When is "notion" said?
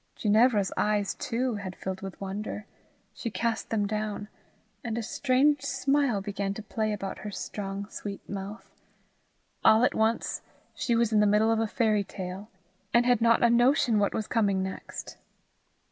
13.51-13.99